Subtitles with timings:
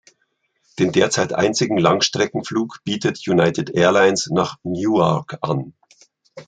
[0.79, 5.75] Den derzeit einzigen Langstreckenflug bietet United Airlines nach Newark an.